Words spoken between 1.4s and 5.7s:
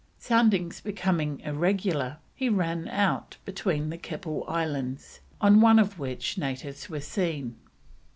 very irregular, he ran out between the Keppel Islands, on